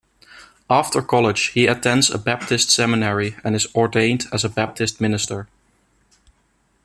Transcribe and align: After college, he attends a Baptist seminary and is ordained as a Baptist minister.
After 0.67 1.03
college, 1.03 1.49
he 1.49 1.67
attends 1.67 2.09
a 2.09 2.17
Baptist 2.17 2.71
seminary 2.71 3.35
and 3.43 3.55
is 3.55 3.67
ordained 3.75 4.25
as 4.33 4.43
a 4.43 4.49
Baptist 4.49 4.99
minister. 4.99 5.47